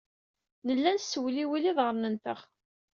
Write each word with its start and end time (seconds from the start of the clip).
Nella 0.65 0.91
nessewliwil 0.91 1.63
iḍarren-nteɣ. 1.71 2.39